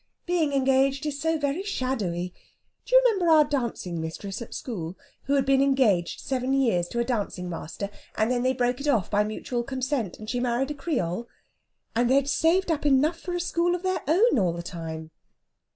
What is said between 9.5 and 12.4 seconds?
consent, and she married a Creole? And they'd